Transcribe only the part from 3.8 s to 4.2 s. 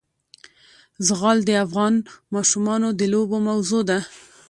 ده.